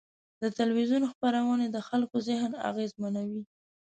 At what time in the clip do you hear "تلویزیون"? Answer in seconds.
0.57-1.03